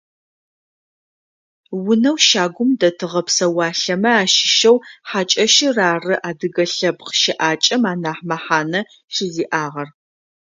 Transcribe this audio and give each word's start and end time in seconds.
Унэу 1.89 2.17
щагум 2.27 2.69
дэтыгъэ 2.79 3.21
псэуалъэмэ 3.27 4.11
ащыщэу 4.21 4.77
хьакӏэщыр 5.09 5.77
ары 5.91 6.15
адыгэ 6.29 6.65
лъэпкъ 6.75 7.11
щыӏакӏэм 7.19 7.83
анахь 7.91 8.23
мэхьанэ 8.29 8.81
щызиӏагъэр. 9.13 9.89